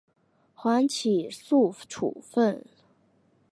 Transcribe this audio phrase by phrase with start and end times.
[0.55, 2.65] 缓起诉处分。